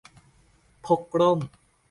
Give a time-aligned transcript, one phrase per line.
[0.85, 1.39] พกร่ม